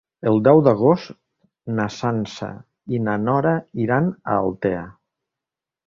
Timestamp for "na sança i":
1.81-3.05